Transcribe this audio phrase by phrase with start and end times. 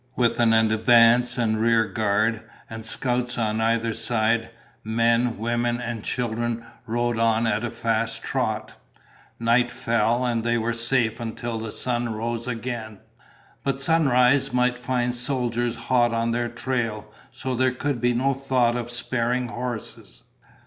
[0.15, 4.49] With an advance and rear guard, and scouts on either side,
[4.83, 8.73] men, women, and children rode on at a fast trot.
[9.39, 12.97] Night fell, and they were safe until the sun rose again.
[13.63, 18.75] But sunrise might find soldiers hot on their trail, so there could be no thought
[18.75, 20.23] of sparing horses.